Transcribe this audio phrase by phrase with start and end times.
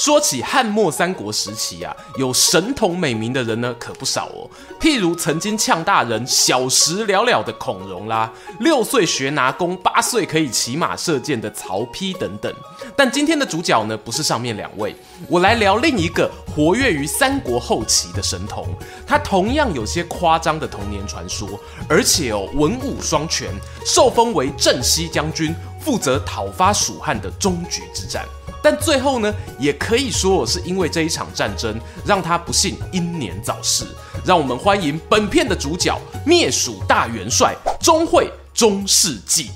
[0.00, 4.48] 说起汉末三国时期啊，有神童美名的人呢，可不少哦。
[4.80, 12.50] 譬如曾经呛大人小时了了的孔融啦，六岁学拿弓，八岁可以骑马射箭的曹丕等等。
[12.96, 14.96] 但今天的主角呢，不是上面两位，
[15.28, 18.66] 我来聊另一个活跃于三国后期的神童。
[19.06, 21.46] 他同样有些夸张的童年传说，
[21.86, 23.50] 而且哦，文武双全，
[23.84, 28.24] 受封为镇西将军，负责讨伐蜀汉的终局之战。
[28.62, 33.84] 但最后呢，也可以说是因为这一场战争，让他不幸英年早逝。
[34.24, 39.50] 让我们欢迎本片的主角——灭鼠大元帅钟会中世纪。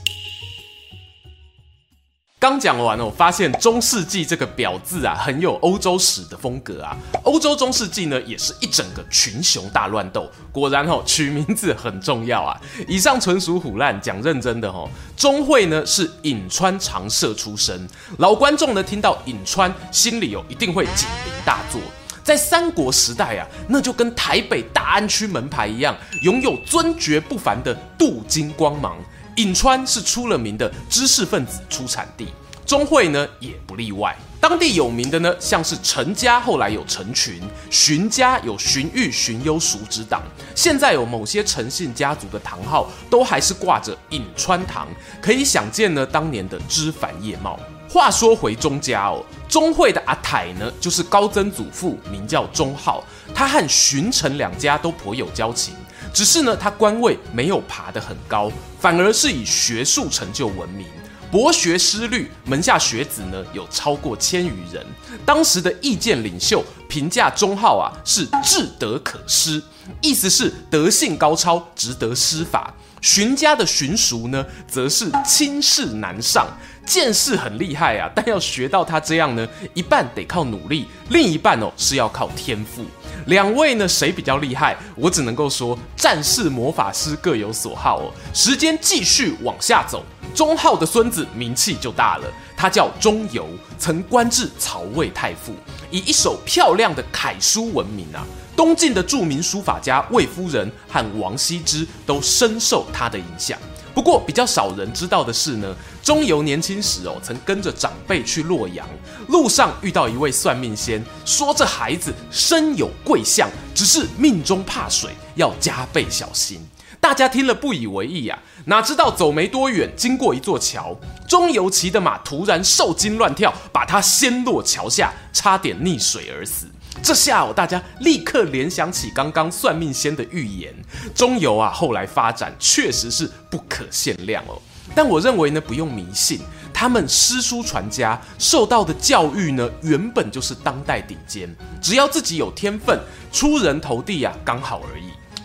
[2.44, 6.94] 刚讲完我，发现中世纪这个表字啊，很有欧洲史的风格啊。
[7.22, 10.30] 欧洲中世纪呢，也是一整个群雄大乱斗。
[10.52, 12.60] 果然哦，取名字很重要啊。
[12.86, 14.86] 以上纯属唬烂，讲认真的哦。
[15.16, 21.80] 钟会呢是颍川长社出身，老观众呢听到颍川，心里哦一定会警铃大作。
[22.22, 28.98] 在三国时代啊，那就跟台北大安区门牌一样，拥有尊爵不凡的镀金光芒。
[29.36, 32.28] 颍川是出了名的知识分子出产地，
[32.64, 34.16] 钟会呢也不例外。
[34.40, 37.40] 当地有名的呢，像是陈家后来有陈群，
[37.70, 40.22] 荀家有荀彧、荀攸叔侄党，
[40.55, 44.86] 现在有某些陈姓家族的堂号都还是挂着颍川堂，
[45.22, 47.58] 可以想见呢当年的枝繁叶茂。
[47.88, 53.02] 话说回钟家哦，钟会的阿泰呢，就是高曾祖父，名叫钟浩，
[53.34, 55.74] 他和荀陈两家都颇有交情。
[56.14, 58.48] 只是呢，他官位没有爬得很高，
[58.78, 60.86] 反而是以学术成就闻名，
[61.28, 64.86] 博学思虑，门下学子呢有超过千余人。
[65.27, 69.61] 当时的意见领袖评价钟浩啊是至德可施，
[70.00, 72.72] 意思是德性高超，值得施法。
[73.00, 76.46] 荀家的荀叔呢，则是轻视难上，
[76.86, 82.84] 见识很厉害啊，但要学到他这样呢，一半得靠努力，另一半哦是要靠天赋。
[83.27, 84.77] 两位呢，谁比较厉害？
[84.95, 88.12] 我只能够说，战士魔法师各有所好哦。
[88.33, 93.45] 时间继续往下走，钟浩的孙子名气就大了，他叫钟繇，
[93.78, 95.55] 曾官至曹魏太傅，
[95.90, 98.24] 以一手漂亮的楷书闻名啊。
[98.56, 103.58] 东晋的著名书法家卫夫人和王羲之都深受他的影响。
[103.94, 108.84] 不过比较少人知道的是呢，钟繇年轻时哦，曾跟着长辈去洛阳，
[109.28, 116.60] 路上遇到一位算命仙，说这孩子身有贵相，只是命中怕水，要加倍小心。
[117.00, 120.96] 大家听了不以为意啊，哪知道走没多远，经过一座桥，
[121.28, 126.66] 钟繇骑的马突然受惊乱跳，把他掀落桥下，差点溺水而死。
[127.02, 130.75] 这下哦，大家立刻联想起刚刚算命仙的预言。
[131.14, 134.60] 中游啊，后来发展确实是不可限量哦。
[134.94, 136.40] 但我认为呢，不用迷信，
[136.72, 141.52] 他们诗书传家，受到的教育呢，原本就是当代顶尖。
[141.82, 142.99] 只要自己有天分，
[143.32, 145.04] 出人头地啊，刚好而已。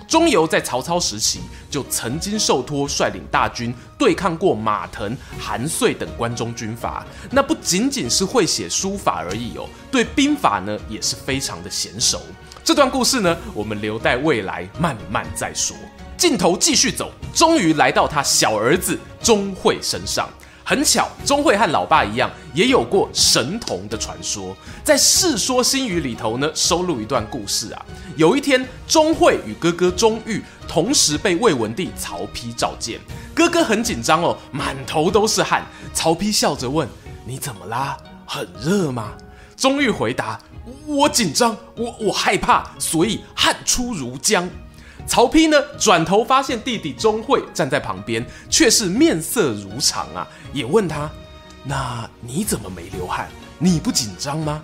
[0.10, 1.40] 钟繇在曹操时期
[1.70, 12.20] 就曾经受托率领大军对抗过马腾、韩遂等关中军阀，那不仅仅是会写书法而已哦，对兵法呢也是非常的娴熟。
[12.64, 15.78] 这段故事呢，我们留待未来慢慢再说。
[16.18, 20.28] 镜头继续走，终于来到他小儿子钟会身上。
[20.70, 24.56] 很巧，钟会和老爸一样，也有过神童的传说。
[24.84, 27.84] 在《世说新语》里头呢，收录一段故事啊。
[28.16, 33.00] 有一天，钟会与哥哥钟玉同时被魏文帝曹丕召见，
[33.34, 35.66] 哥哥很紧张哦，满头都是汗。
[35.92, 36.88] 曹丕笑着问
[37.26, 37.98] ：“你怎么啦？
[38.28, 39.14] 很热吗？”
[39.58, 40.40] 钟玉回答
[40.86, 44.48] ：“我紧张，我我害怕，所以汗出如浆。”
[45.10, 51.10] 曹丕呢，转头发现弟弟钟会站在旁边，却是面色如常啊，也问他
[51.66, 53.28] ：“那你怎么没流汗？
[53.58, 54.62] 你不紧张吗？”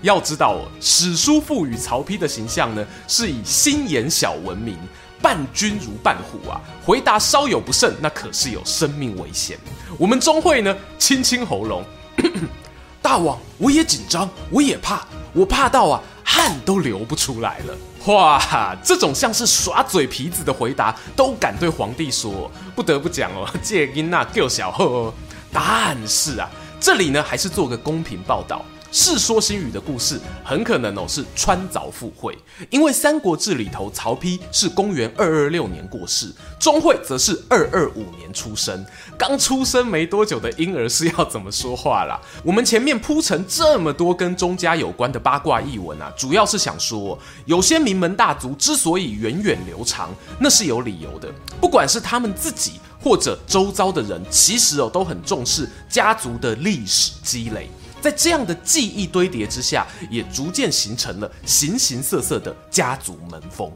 [0.00, 4.78] 要知道，史书赋予曹丕的形象呢，是以心眼小闻名，
[5.20, 6.58] 伴君如伴虎啊。
[6.82, 9.58] 回答稍有不慎，那可是有生命危险。
[9.98, 11.84] 我们钟会呢，清清喉咙，
[13.02, 17.76] 大王，我也紧张，我也怕，我怕到啊，汗都流不出来了。
[18.06, 25.14] 哇，这种像是耍嘴皮子的回答都敢对皇帝说，不得不讲哦，这囡仔够小喝哦。
[25.52, 28.64] 但是啊，这里呢还是做个公平报道。
[28.92, 32.36] 《世说新语》的故事很可能哦是穿凿附会，
[32.68, 36.30] 因为《三国志》里头曹丕是公元二二六年过世，
[36.60, 38.84] 钟会则是二二五年出生。
[39.16, 42.20] 刚出生没多久的婴儿是要怎么说话啦？
[42.44, 51.32] 我们前面铺陈这么多跟钟家有关的八卦译闻啊，主要是想说，有些名门大族之所以源远流长，那是有理由的。
[51.62, 52.72] 不管是他们自己
[53.02, 57.70] 或者周遭的人，其实哦都很重视家族的历史积累。
[58.02, 63.70] 在这样的记忆堆叠之下，也逐渐形成了形形色色的家族门风。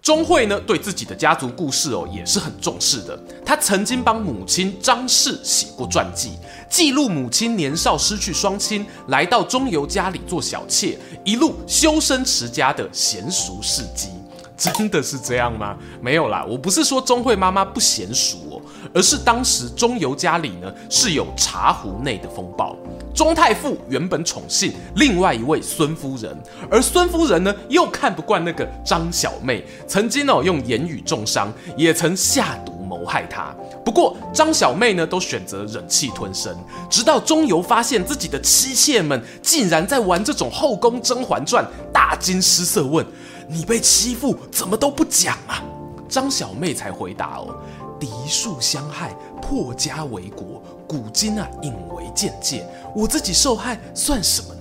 [0.00, 3.18] 钟会呢，对自己的家族故事哦，也是很重视的。
[3.44, 6.32] 他曾经帮母亲张氏写过传记，
[6.70, 14.08] 记录母亲年少失去双亲，来到钟繇家里做小妾，一路修身持家的娴熟事迹。
[14.56, 15.76] 真的是这样吗？
[16.00, 18.53] 没有啦，我不是说钟会妈妈不娴熟。
[18.94, 22.76] 而是当时钟游家里呢是有茶壶内的风暴，
[23.12, 26.34] 钟太傅原本宠幸另外一位孙夫人，
[26.70, 33.52] 而孙夫人呢又看不惯那个张小妹，曾经哦用言语重伤，也曾下毒谋害她。
[33.84, 36.56] 不过张小妹呢都选择忍气吞声，
[36.88, 43.04] 直到钟繇发现自己的妻妾们竟然在玩这种后宫甄嬛传，大惊失色问
[43.48, 45.60] ：“你被欺负怎么都不讲啊？”
[46.08, 47.54] 张小妹才回答哦。
[47.98, 52.66] 敌数相害，破家为国，古今啊引为鉴戒。
[52.94, 54.60] 我自己受害算什么呢？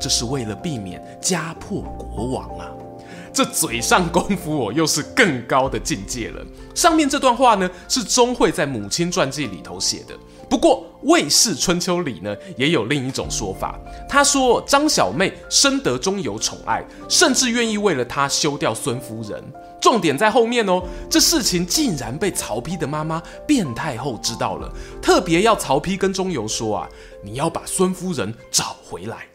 [0.00, 2.73] 这是为了避免家破国亡啊！
[3.34, 6.46] 这嘴上功夫哦，又是更高的境界了。
[6.72, 10.16] 上面这段话呢，是钟会在母亲传记里头写的。
[10.48, 13.76] 不过《魏氏春秋》里呢，也有另一种说法。
[14.08, 19.42] 他说张小妹深得钟繇宠爱，甚至愿意为了她休掉孙夫人。
[19.80, 24.72] 重点在后面哦，这事情竟然被曹丕的妈妈卞太后知道了，
[25.02, 26.88] 特别要曹丕跟钟繇说啊，
[27.22, 29.26] 你要把孙夫人找回来。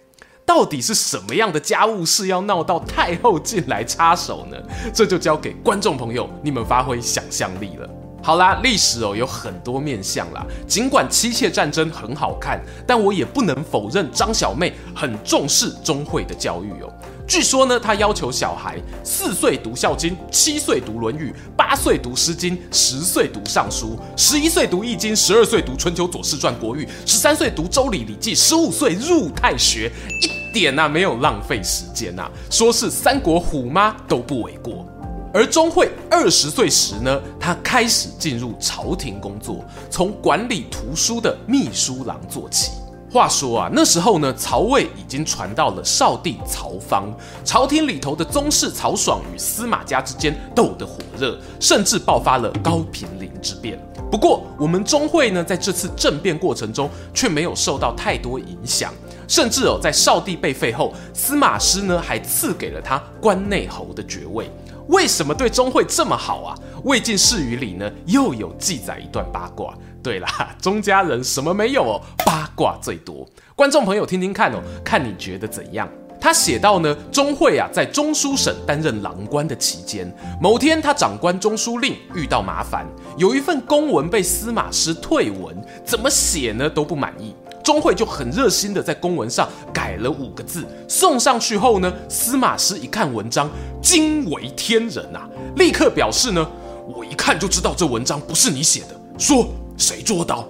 [0.49, 4.57] 到底是什么样的家务事要闹到太后进来插手呢？
[4.91, 7.87] 这就交给观众朋友你们发挥想象力了。
[8.23, 16.91] 好啦，历史哦有很多面相啦，尽管妻妾战争很好看，但我也不能否认张小妹很重视钟会的教育哦。
[17.27, 29.91] 据说呢，她要求小孩四岁读《孝经》，七岁读《论语》，八岁读《诗经》，十岁读《尚书》，十一岁读《易经》，十二岁读《春秋左氏传国语》，十三岁读《周礼》《礼记》，十五岁入太学，
[30.21, 34.85] 一点呐、啊、没有浪费时间呐、啊，说是三国虎妈都不为过。
[35.31, 42.71] 而钟会二十岁时呢，他开始进入朝廷工作，从管理图书的秘书郎做起。
[43.11, 47.11] 话说啊，那时候呢，曹魏已经传到了少帝曹芳，
[47.43, 53.79] 朝廷里头的宗室曹爽与司马家之间斗得火热，甚至爆发了高平陵之变。
[54.11, 58.91] 不过，我们钟会呢，在这次政变过程中却没有受到太多影响，
[59.29, 64.49] 甚至哦，在少帝被废后，司马师呢还赐给了他关内侯的爵位。
[64.87, 66.57] 为什么对钟会这么好啊？
[66.83, 69.71] 《魏晋世语》里呢又有记载一段八卦。
[70.01, 70.27] 对啦，
[70.59, 72.01] 钟家人什么没有哦？
[72.25, 73.23] 八卦最多。
[73.55, 75.87] 观众朋友听听看哦，看你觉得怎样？
[76.19, 80.11] 他写到呢，钟会啊在中书省担任郎官的期间，
[80.41, 82.85] 某天他长官中书令遇到麻烦，
[83.15, 85.55] 有一份公文被司马师退文，
[85.85, 87.35] 怎么写呢都不满意。
[87.63, 93.49] 钟会就很热心的在公文上改了五个字，送上去后呢，司马师一看文章，
[93.81, 96.47] 惊为天人啊，立刻表示呢，
[96.87, 99.47] 我一看就知道这文章不是你写的，说
[99.77, 100.47] 谁捉刀？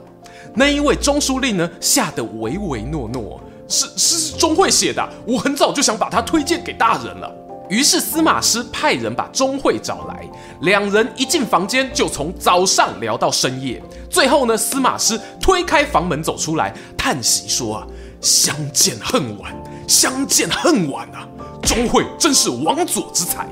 [0.54, 7.32] 那一位中书令呢，吓得唯唯诺诺，是是钟会写的，我很早就想把他推荐给大人了。
[7.70, 10.28] 于是司马师派人把钟会找来，
[10.62, 13.82] 两人一进房间就从早上聊到深夜。
[14.10, 17.88] 最后呢，司马师推开房门走出来，叹息说：“啊，
[18.22, 19.56] 相见恨晚，
[19.88, 21.28] 相见恨晚啊！
[21.62, 23.48] 钟会真是王佐之才。”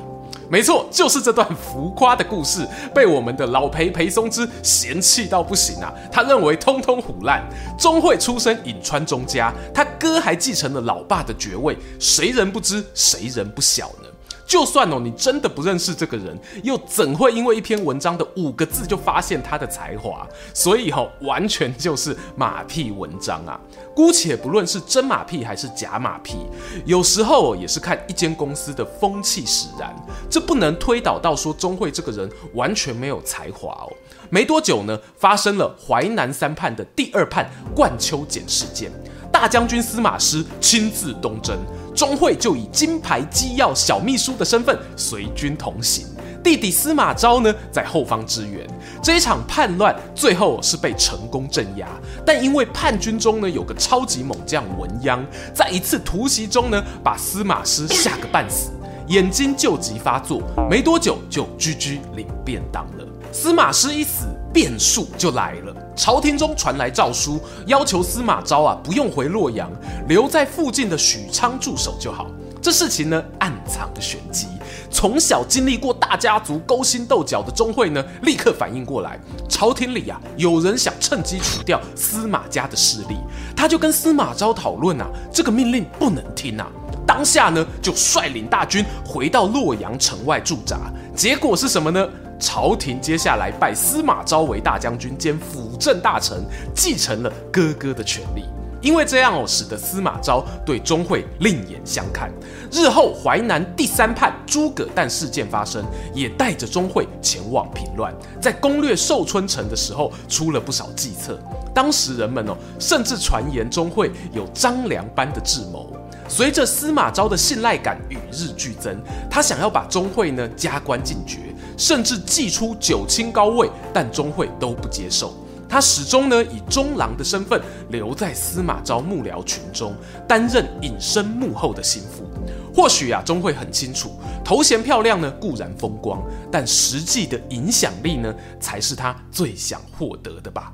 [0.50, 5.94] 没错，就是这段浮夸的故事被我们的老裴裴松之嫌弃到不行啊！
[6.12, 7.44] 他认为通通虎烂。
[7.77, 14.08] 钟会出身颍川钟家，他哥还继承了老爸的爵位，谁人不知，谁人不晓呢？
[14.48, 20.25] 就算哦，你真的不认识这个人，又怎会因为一篇文章的五个字就发现他的才华？
[20.54, 23.60] 所以哦，完全就是马屁文章啊！
[23.94, 26.38] 姑且不论是真马屁还是假马屁，
[26.86, 29.94] 有时候也是看一间公司的风气使然，
[30.30, 33.92] 这不能推导到说钟会这个人完全没有才华哦。
[34.30, 38.89] 没多久呢，发生了淮南三叛的第二叛冠秋俭事件，
[39.30, 41.58] 大将军司马师亲自东征。
[41.98, 46.06] 钟会就以金牌机要小秘书的身份随军同行，
[46.44, 48.68] 弟弟司马昭呢在后方支援。
[49.01, 51.88] 这一场叛乱最后是被成功镇压，
[52.24, 55.25] 但因为叛军中呢有个超级猛将文鞅，
[55.56, 58.70] 在一次突袭中呢把司马师吓个半死，
[59.08, 63.06] 眼睛旧疾发作，没多久就居居领便当了。
[63.32, 65.75] 司马师一死，变数就来了。
[65.98, 69.70] 朝廷中传来诏书，要求司马昭啊不用回洛阳，
[70.08, 72.27] 留在附近的许昌驻守就好。
[72.62, 74.48] 这事情呢暗藏着玄机。
[74.92, 83.18] 从小经历过大家族勾心斗角的钟会呢，立刻反应过来，朝廷里啊有人想趁机除掉司马家的势力，
[83.56, 86.68] 他就跟司马昭讨论啊，这个命令不能听啊。
[87.06, 90.77] 当下呢就率领大军回到洛阳城外驻扎，
[91.16, 92.08] 结果是什么呢？
[92.39, 96.44] 朝廷接下来拜司马昭为大将军兼辅政大臣，
[96.75, 98.46] 继承了哥哥的权力。
[98.79, 102.32] 因为这样哦，使得司马昭对钟会另眼相看。
[102.72, 108.13] 日后淮南第三叛诸葛诞事件发生，也带着钟会前往平乱。
[108.39, 111.39] 在攻略寿春城的时候，出了不少计策。
[111.74, 115.91] 当时人们哦，甚至传言钟会有张良般的智谋。
[116.29, 118.96] 随着司马昭的信赖感与日俱增，
[119.29, 121.39] 他想要把钟会呢加官进爵。
[121.78, 125.34] 甚至祭出九卿高位，但钟会都不接受。
[125.70, 129.94] 他始终呢以中郎的身份留在司马昭幕僚群中，
[130.28, 132.26] 担任隐身幕后的心腹。
[132.74, 134.12] 或许啊，钟会很清楚，
[134.46, 140.74] 头衔漂亮呢固然风光，但实际的影响力呢才是他最想获得的吧。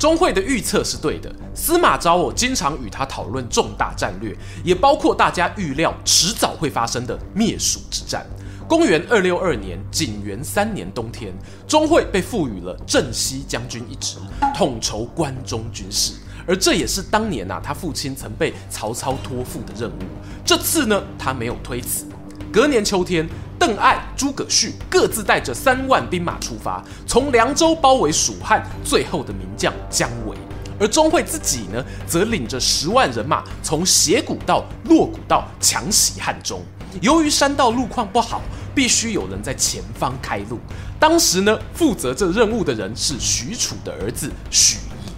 [0.00, 8.24] 钟会的预测是对的，司马昭我经常与他讨论重大战略，也包括大家预料迟早会发生的灭蜀之战。
[8.66, 11.34] 公元二六二年景元三年冬天，
[11.68, 14.16] 钟会被赋予了镇西将军一职，
[14.54, 16.14] 统筹关中军事，
[16.46, 20.02] 而这也是当年啊他父亲曾被曹操托付的任务。
[20.46, 22.06] 这次呢，他没有推辞。
[22.52, 23.28] 隔年秋天，
[23.60, 30.36] 邓艾、诸葛绪各自带着三万兵马出发，从凉州包围蜀汉最后的名将姜维。
[30.80, 36.60] 而钟会自己呢，则领着十万人马从斜谷道、洛谷道强袭汉中。
[37.00, 38.42] 由于山道路况不好，
[38.74, 40.58] 必须有人在前方开路。
[40.98, 45.12] 当时呢，负责这任务的人是许褚的儿子许仪。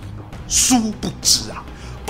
[0.49, 1.65] 殊不知啊。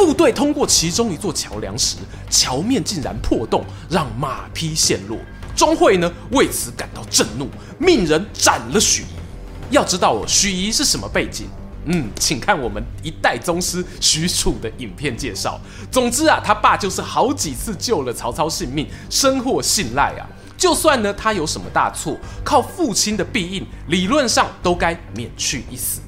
[0.04, 1.96] 部队通过其中一座桥梁时，
[2.28, 5.16] 桥面竟然破洞，让马匹陷落。
[5.54, 9.06] 钟会呢为此感到震怒，命人斩了许仪。
[9.70, 11.46] 要知道哦，许仪是什么背景？
[11.84, 15.60] 嗯，请看我们一代宗师许褚的影片介绍。
[15.88, 20.26] 总之啊，他爸就是好几次救了曹操性命，深获信赖啊。
[20.58, 26.00] 就算呢他有什么大错，靠父亲的庇应，理论上都该免去一死。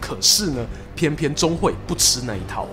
[0.00, 0.64] 可是呢，
[0.96, 2.66] 偏偏钟会不吃那一套。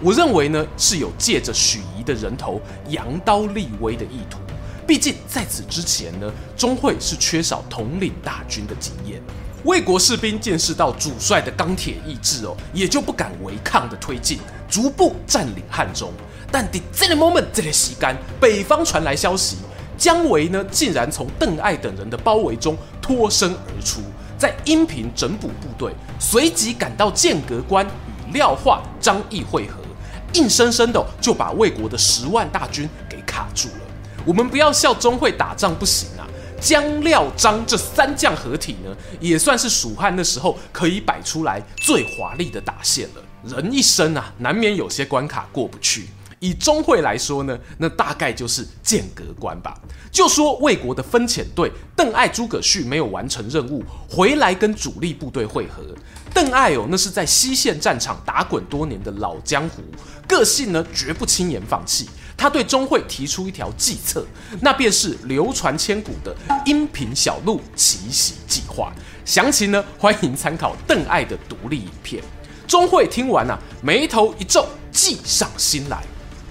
[0.00, 4.38] 我认为呢，是有借着许仪的人头扬刀立威的意图。
[4.86, 9.20] 毕竟在此之前呢，钟会是缺少统领大军的经验。
[9.64, 14.38] 魏国士兵见识到主帅的钢铁意志哦，也就不敢违抗的推进，
[14.70, 16.12] 逐步占领汉中。
[16.50, 19.56] 但在这个 moment，这个时间，北方传来消息，
[19.98, 24.00] 姜维呢竟然从邓艾等人的包围中脱身而出，
[24.38, 27.84] 在阴平整补部队，随即赶到剑阁关
[28.28, 29.74] 与廖化、张翼会合。
[30.34, 33.74] 硬生生的就把魏国的十万大军给卡住了。
[34.26, 36.26] 我们不要笑钟会打仗不行啊，
[36.60, 43.22] 姜廖张这三将合体呢，也算是蜀汉那时候可以摆出来最华丽的打线了。
[43.44, 46.08] 人一生啊，难免有些关卡过不去。
[46.40, 49.76] 以钟会来说呢，那大概就是剑阁关吧。
[50.10, 55.82] 就说魏国的分遣队邓艾、诸葛绪没有完成任务，回来跟主力部队会合。
[56.32, 59.82] 邓艾哦，那是在西线战场打滚多年的老江湖，
[60.28, 62.08] 个性呢绝不轻言放弃。
[62.36, 64.24] 他对钟会提出一条计策，
[64.60, 66.32] 那便是流传千古的
[66.64, 68.92] 阴平小路奇袭计划。
[69.24, 72.22] 详情呢，欢迎参考邓艾的独立影片。
[72.68, 76.00] 钟会听完啊，眉头一皱，计上心来。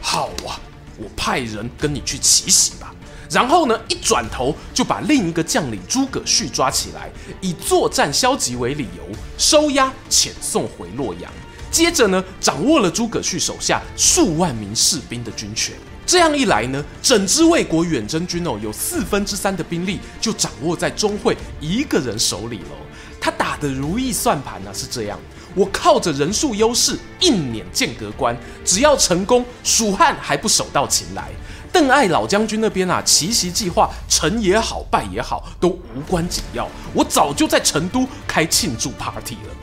[0.02, 0.60] 好啊，
[0.98, 2.94] 我派人跟你去奇袭吧。
[3.30, 9.04] 然后呢，一转头就把另一个将领诸葛绪抓起来，以作战消极为理由，
[9.38, 11.32] 收押遣送回洛阳。
[11.72, 15.76] 接着呢，掌握了诸葛绪手下数万名士兵的军权。
[16.06, 22.78] 这样一来呢，整支魏国远征军哦，有四分之三的兵力就掌握在钟会一个人手里了。
[23.20, 25.20] 他打的如意算盘呢、是这样。
[25.54, 31.30] 我靠着人数优势硬撵剑阁关，只要成功，蜀汉还不手到擒来。
[31.74, 36.70] 邓艾老将军那边啊，奇袭计划成也好，败也好，都无关紧要。
[36.94, 39.57] 我早就在成都开庆祝 party 了。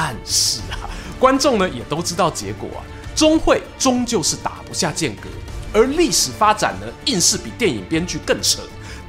[0.00, 0.86] 但是啊，
[1.18, 2.80] 观众呢也都知道结果啊，
[3.16, 5.28] 钟会终究是打不下剑阁，
[5.72, 8.60] 而历史发展呢，硬是比电影编剧更扯。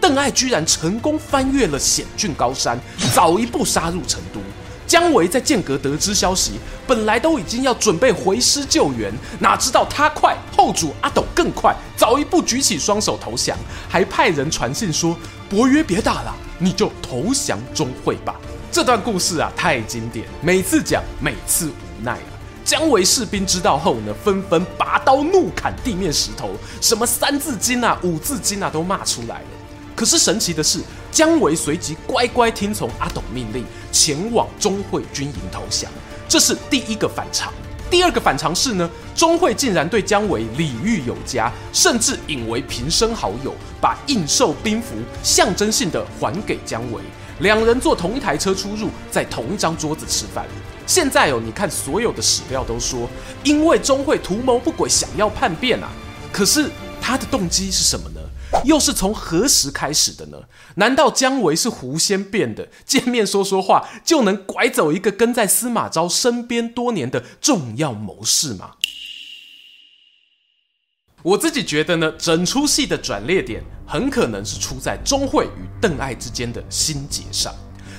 [0.02, 2.76] 邓艾居然成功翻越了险峻高山，
[3.14, 4.40] 早一步杀入成都。
[4.88, 6.54] 姜维在剑阁得知消息，
[6.88, 13.56] 本来都已经要准备回师救援，哪知道他快，后主阿斗更快，早一步举起双手投降，
[13.88, 15.16] 还派人传信说
[15.48, 18.34] ：“伯约别打了，你就投降钟会吧。”
[18.72, 22.30] 这段故事啊，太经典，每次讲，每次无奈啊。
[22.64, 29.48] 姜维士兵知道后呢，纷纷拔刀怒砍地面石头，什么三字经啊、五字经啊都骂出来了。
[29.96, 30.80] 可是神奇的是，
[31.12, 35.90] 姜维随即乖乖听从阿斗命令，前往钟会军营投降。
[36.28, 37.52] 这是第一个反常。
[37.90, 44.90] 第二个反常是呢，钟会竟然对姜维礼遇有加，甚至引为平生好友，把印綬兵符
[45.24, 47.02] 象征性的还给姜维。
[47.40, 50.46] 两人坐同一台车出入，在同一张桌子吃饭。
[50.86, 53.08] 现在哦，你看所有的史料都说，
[53.44, 55.90] 因为钟会图谋不轨，想要叛变啊。
[56.34, 56.70] 可是
[57.02, 58.20] 他的动机是什么呢？
[58.66, 60.38] 又是从何时开始的呢？
[60.76, 62.68] 难道姜维是狐仙变的？
[62.86, 68.72] 见面说说话就能拐走一个跟在司马昭身边多年的重要谋士吗？
[71.22, 77.54] 我自己觉得呢，整出戏的转捩点很可能是出在钟会与邓艾之间的心结上。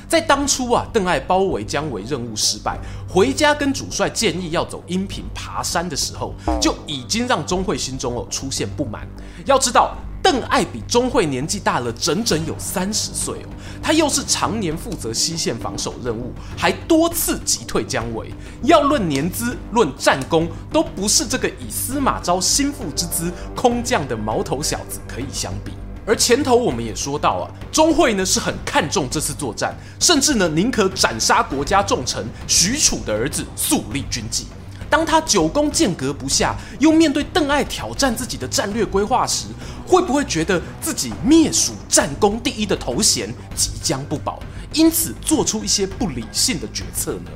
[0.09, 9.07] 在当初啊，邓艾包围姜维任务失败，回家跟主帅建议要走阴平爬山的时候，就已经让钟会心中哦出现不满。
[9.45, 9.97] 要知道。
[10.31, 13.49] 邓艾比钟会年纪大了整整有三十岁哦，
[13.83, 18.33] 他又是常年负责西线防守任务，还多次击退姜维。
[18.63, 25.73] 要论年资、论战功，都不是这个以司马昭心腹之资空降的毛头小子可以相比。
[26.07, 34.47] 而前头我们也说到啊，钟会呢是很看重这次作战，甚至呢宁可斩杀国家重臣许褚的儿子，肃立军纪。
[34.91, 39.47] 当他久攻剑阁不下，又面对邓艾挑战自己的战略规划时，
[39.87, 44.41] 会不会觉得自己灭蜀战功第一的头衔即将不保，
[44.73, 47.31] 因此做出一些不理性的决策呢？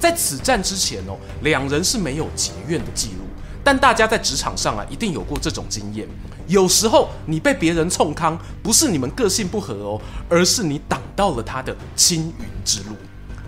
[0.00, 3.24] 在此战之前哦，两人是没有结怨的记录，
[3.62, 6.06] 但大家在职场上啊，一定有过这种经验。
[6.48, 12.96] 有时候你被别人冲康，不是你们个性不合哦，而是你挡到了他的青云之路。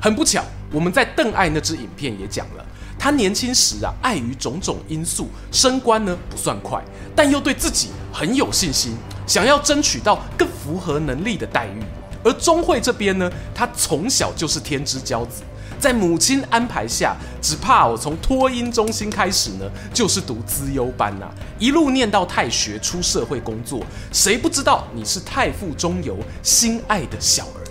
[0.01, 2.65] 很不巧，我们在邓艾那支影片也讲了。
[3.01, 6.85] 他年轻时啊，碍于种种因素，升官呢不算快，
[7.17, 8.93] 但又对自己很有信心，
[9.27, 11.83] 想要争取到更符合能力的待遇。
[12.23, 15.41] 而钟会这边呢，他从小就是天之骄子，
[15.79, 21.27] 在母亲安排下，只怕我从托婴中心开始呢，就是读资优班呐、
[21.59, 23.83] 一路念到太学，出社会工作，
[24.13, 27.65] 谁不知道你是太傅钟繇心爱的小儿？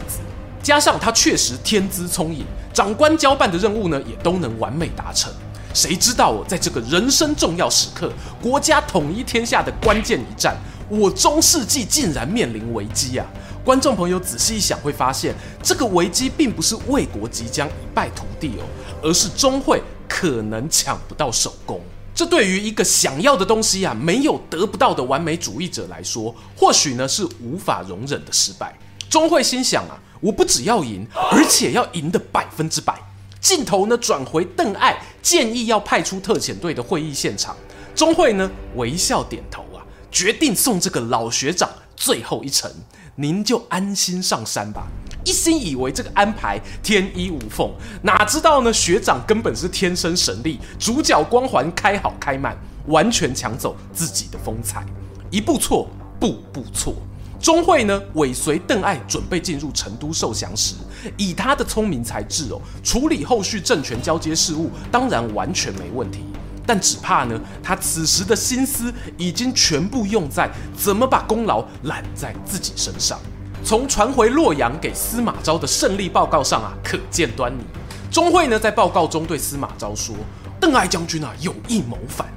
[0.62, 2.46] 加上他确实天资聪颖。
[2.72, 5.32] 长官交办的任务呢，也都能完美达成。
[5.74, 10.56] 谁知道哦，在这个人生重要时刻，国家统一天下的关键一战，
[10.88, 13.26] 我中世纪竟然面临危机啊！
[13.64, 18.64] 观众朋友仔细一想，会发现这个危机并不是魏国即将一败涂地哦，
[19.04, 21.82] 而是钟会可能抢不到首功。
[22.16, 28.74] 这对于一个想要的东西啊，没有得不到的完美主义者来说，或许呢是无法容忍的失败。
[29.10, 29.98] 钟会心想啊。
[30.20, 32.94] 我不只要赢，而且要赢得百分之百。
[33.40, 37.56] 镜头呢转回邓艾建议要派出特遣队的会议现场，
[37.96, 39.80] 钟会呢微笑点头啊，
[40.12, 42.70] 决定送这个老学长最后一程，
[43.16, 44.88] 您就安心上山吧。
[45.24, 54.86] 一心以为这个安排天衣无缝，哪知道呢学长根本是天生神力，主角光环开好开满，完全抢走自己的风采，
[55.30, 56.96] 一步错，步步错。
[57.40, 60.76] 钟会呢尾随邓艾准备进入成都受降时，
[61.18, 66.20] 以他的聪明才智哦，处理后续政权交接事务当然完全没问题。
[66.68, 73.18] 但只怕呢，他此时的心思已经全部用在怎么把功劳揽在自己身上。
[73.64, 77.64] 从传回洛阳给司马昭的胜利报告上啊，可见端倪。
[78.12, 80.16] 钟会呢在报告中对司马昭说
[80.60, 82.28] ：“邓艾将军啊有意谋反。”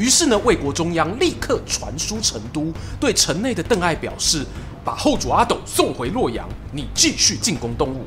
[0.00, 4.46] 于是呢，魏国中央立刻传书成都，对城内的邓艾表示，
[4.82, 8.06] 把后主阿斗送回洛阳，你继续进攻东吴。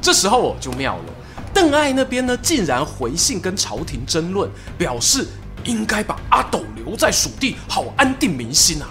[0.00, 1.04] 这时候哦，就妙了，
[1.52, 5.26] 邓艾那边呢，竟然回信跟朝廷争论，表示
[5.64, 8.88] 应该把阿斗留在蜀地，好安定民心啊。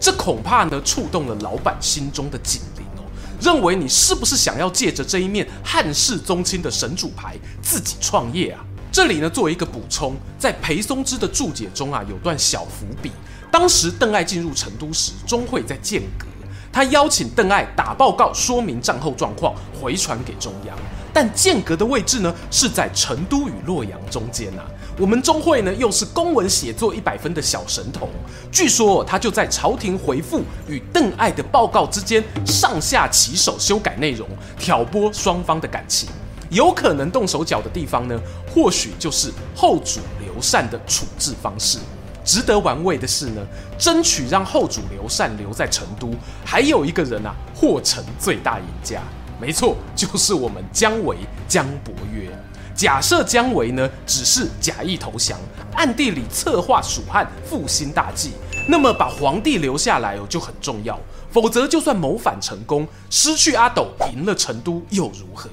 [0.00, 3.06] 这恐怕呢，触动了老板心中的警铃哦，
[3.40, 8.64] 认为你是不是想要借着这一面汉室宗亲的神主牌，自己创业啊？
[8.92, 13.10] 这里呢，作为一个补充，在裴松之的注解中啊，有段小伏笔。
[13.50, 16.26] 当时邓艾进入成都时，钟会在剑阁，
[16.70, 20.76] 他邀请邓艾打报告，说明战后状况，回传给中央。
[21.10, 24.64] 但剑阁的位置呢，是在成都与洛阳中间啊。
[24.98, 28.10] 我们钟会呢，又是公文写作一百分的小神童，
[28.50, 34.28] 据说他就在朝廷回复与邓艾的报告之间上下其手修改内容，
[34.58, 36.10] 挑拨双方的感情。
[36.52, 41.78] 有可能动手脚的地方呢，或许就是后主刘禅的处置方式。
[42.24, 43.42] 值得玩味的是呢，
[43.78, 49.00] 争取让后主刘禅留在成都，还有一个人啊，或成最大赢家。
[49.40, 51.16] 没错，就是我们姜维
[51.48, 52.30] 姜伯约。
[52.74, 55.38] 假设姜维呢，只是假意投降，
[55.74, 58.32] 暗地里策划蜀汉复兴大计，
[58.68, 60.98] 那么把皇帝留下来哦就很重要。
[61.30, 65.48] 否则，就算谋反成功，失去阿斗，赢了成都又如何？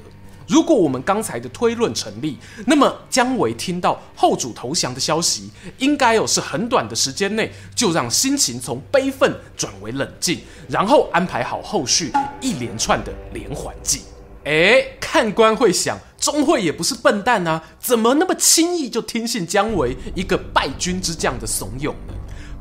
[0.49, 2.35] 如果我们刚才的推论成立，
[2.65, 14.01] 那么姜维听到后主投降的消息，应该有是很短的时间内就让心情从悲愤转为冷静，然后安排好后续一连串的连环计。
[14.45, 22.13] 哎，看官会想，钟会也不是笨蛋啊，怎么那么轻易就听信姜维一个败军之将的怂恿呢？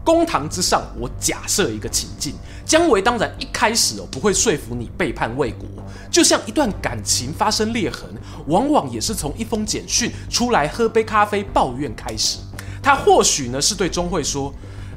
[0.08, 5.68] 公堂之上，我假设一个情境，姜维当然一开始哦不会说服你背叛魏国，
[6.10, 8.08] 就像一段感情发生裂痕，
[8.46, 12.38] 往往也是从一封简讯出来喝杯咖啡抱怨开始。
[12.82, 14.50] 他或许呢是对钟会说：“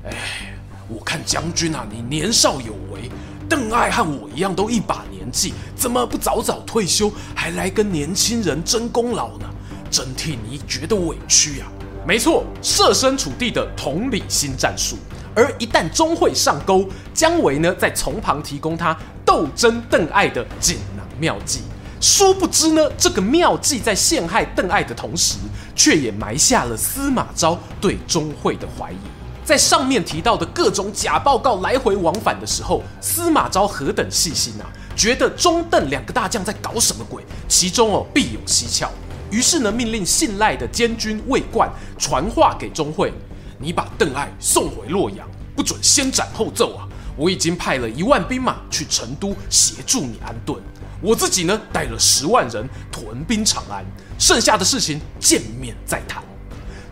[0.07, 0.55] 哎，
[0.87, 3.11] 我看将军啊，你年少有为，
[3.49, 9.45] 邓艾和我一样都一把年纪，怎么不早早退休，还来跟年轻人争功劳呢？
[9.89, 11.65] 真替你觉得委屈呀。”
[12.05, 14.97] 没错，设身处地的同理心战术。
[15.35, 21.61] 而一旦钟会上钩，姜维呢，在从旁提供他斗争邓艾的锦囊妙计。
[22.01, 25.37] 殊不知呢，这个妙计在陷害邓艾的同时，
[25.75, 28.97] 却也埋下了司马昭对钟会的怀疑。
[29.45, 38.89] 在上面提到的各种假报告来回往返的时候，司马昭何等细心啊，觉得钟邓两个大将在搞什么鬼，其中哦必有蹊跷。
[39.31, 43.13] 于是呢，命令信赖的监军魏冠传话给钟会
[43.57, 46.85] ：“你把邓艾送回洛阳，不准先斩后奏啊！
[47.15, 50.61] 我已经派了一万兵马去成都协助你安顿，
[51.01, 53.85] 我自己呢带了十万人屯兵长安，
[54.19, 56.21] 剩下的事情见面再谈。”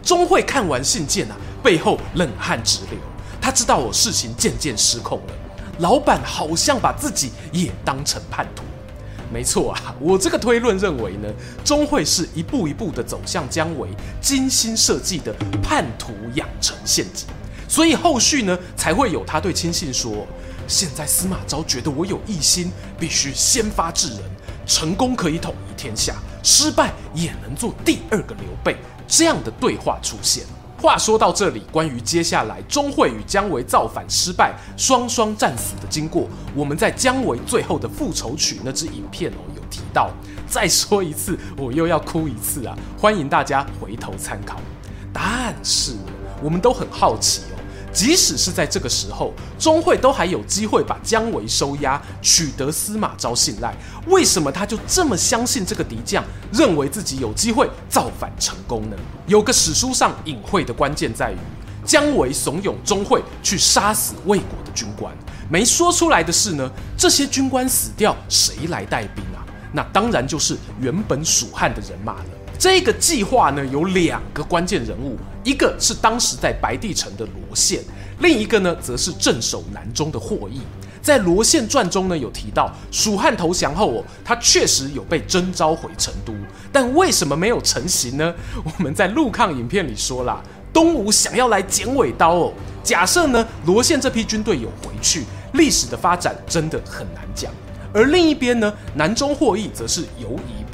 [0.02, 2.98] 钟会看完信件啊，背后冷汗直流。
[3.42, 5.34] 他知道我事情渐渐失控了，
[5.80, 8.64] 老板好像把自己也当成叛徒。
[9.32, 11.30] 没错啊，我这个推论认为呢，
[11.64, 13.90] 钟会是一步一步的走向姜维
[14.20, 17.28] 精心设计的叛徒养成陷阱，
[17.68, 20.26] 所以后续呢才会有他对亲信说：
[20.68, 24.20] 现在司马昭觉得我有异心，必须先发制人，
[24.66, 30.44] 成功可以统一天下，失败也能做第二个刘备，这样的对话出现。
[30.82, 40.10] 话说到这里，关于接下来钟会与姜维造反失败、双双战死的经过，我们在姜维最后的复仇曲那支影片哦有提到。
[40.48, 42.76] 再说一次，我又要哭一次啊！
[42.98, 44.60] 欢迎大家回头参考。
[45.14, 45.94] 但是
[46.42, 47.59] 我们都很好奇哦。
[47.92, 53.76] 即使是在这个时候，钟会都还有机会把姜维收押，取得司马昭信赖。
[54.08, 58.96] 为什么他就这么相信这个敌将，认为自己有机会造反成功呢？
[59.28, 61.38] 有个史书上隐晦的关键在于，
[61.86, 65.14] 姜维怂恿钟会去杀死魏国的军官，
[65.50, 69.42] 没说出来的是呢，这些军官死掉，谁来带兵啊？
[69.72, 72.39] 那当然就是原本蜀汉的人马了。
[72.60, 77.82] 这个计划呢，有两个关键人物，一个是当时在白帝城的罗宪，
[78.20, 80.60] 另一个呢，则是镇守南中的霍邑。
[81.02, 86.34] 在罗宪传中呢，有提到蜀汉投降后哦，他确实有被征召回成都，
[86.70, 88.36] 但为什么没有成行呢？
[88.62, 90.44] 我们在陆抗影片里说啦，
[90.74, 92.54] 东吴想要来剪尾刀哦。
[92.84, 97.50] 假设呢，罗宪这批军队有回去，历史的发展真的很难讲。
[97.94, 100.69] 而另一边呢，南中霍邑则是犹疑。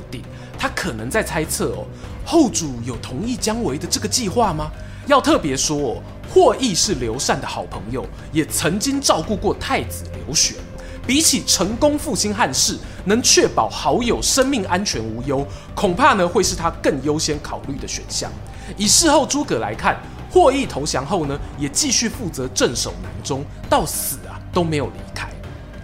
[0.58, 1.86] 他可能在猜测哦，
[2.26, 4.72] 后主有同意姜维的这个计划吗？
[5.08, 10.56] 要特别说哦，霍邑是刘禅的好朋友，也曾经照顾过太子刘玄。
[11.08, 18.32] 比起成功复兴汉室，能确保好友生命安全无忧，恐怕呢会是他更优先考虑的选项。
[18.76, 25.30] 以事后诸葛来看，霍邑投降后呢，也继续负责镇守南中，到死啊都没有离开。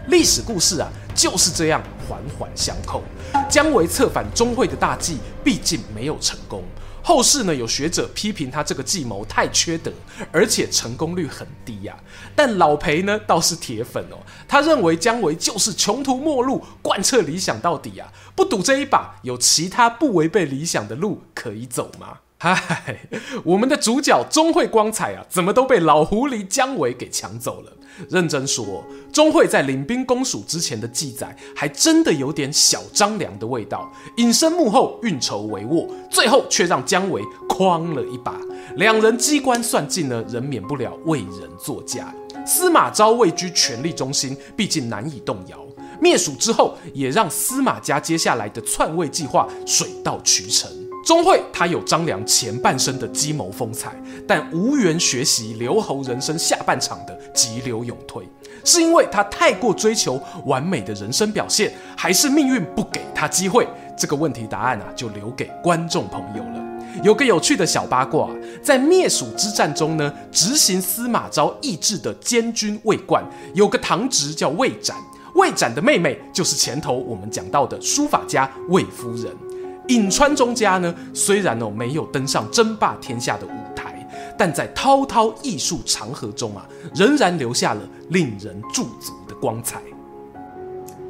[0.07, 3.03] 历史故事啊就是这样环环相扣。
[3.49, 6.63] 姜维策反钟会的大计毕竟没有成功，
[7.03, 9.91] 后世呢有学者批评他这个计谋太缺德，
[10.31, 11.97] 而且成功率很低呀、
[12.35, 18.11] 但老裴呢倒是铁粉哦，他认为姜维就是穷途末路，贯彻理想到底啊！
[18.35, 22.19] 不赌这一把，有其他不违背理想的路可以走吗？
[22.43, 22.99] 嗨，
[23.45, 27.71] 我们的主角钟会光彩啊，怎么都被老狐狸姜维给抢走了？
[28.09, 38.35] 认真说，钟会在领兵攻蜀之前的记载，还真的有点小张良的味道，隐身幕后，运筹帷幄，最后却让姜维诓了一把。
[38.75, 42.11] 两人机关算尽呢，仍免不了为人作嫁。
[42.43, 45.59] 司马昭位居权力中心，毕竟难以动摇。
[46.01, 50.67] 灭蜀之后，也让司马家接下来的篡位计划水到渠成。
[51.03, 53.91] 钟会他有张良前半生的计谋风采，
[54.27, 58.23] 但无缘学习刘侯人生下半场的急流勇退，
[58.63, 63.67] 是因为他太过追求完美的人生表现，还是命运不给他机会？
[63.97, 66.61] 这个问题答案啊，就留给观众朋友了。
[67.03, 68.29] 有个有趣的小八卦，
[68.61, 74.95] 在灭蜀之战中呢，执行司马昭意志的监军魏冠，有个堂侄叫魏展，
[75.35, 79.35] 魏展的妹妹就是前头我们讲到的书法家魏夫人。
[79.91, 89.81] 颍川中家呢，虽然哦没有登上争霸天下的舞台，但在滔滔艺术长河中啊，仍然留下了令人驻足的光彩。